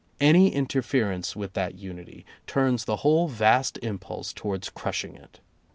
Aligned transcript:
Any 0.19 0.49
interference 0.51 1.35
with 1.35 1.53
that 1.53 1.75
unity 1.75 2.25
turns 2.47 2.85
the 2.85 2.95
whole 3.05 3.27
vast 3.27 3.77
impulse 3.83 4.33
towards 4.33 4.71
crushing 4.71 5.15
it. 5.15 5.41